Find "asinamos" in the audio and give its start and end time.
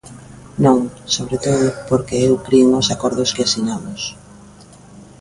3.47-4.01